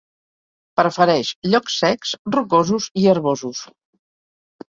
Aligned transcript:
Prefereix 0.79 1.33
llocs 1.49 1.75
secs, 1.83 2.15
rocosos 2.37 2.87
i 3.01 3.05
herbosos. 3.13 3.61